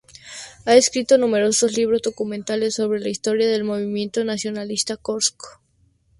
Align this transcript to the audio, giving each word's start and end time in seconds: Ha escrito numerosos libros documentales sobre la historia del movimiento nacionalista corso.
Ha 0.65 0.73
escrito 0.75 1.19
numerosos 1.19 1.77
libros 1.77 2.01
documentales 2.01 2.73
sobre 2.73 2.99
la 2.99 3.09
historia 3.09 3.47
del 3.47 3.63
movimiento 3.63 4.23
nacionalista 4.23 4.97
corso. 4.97 5.35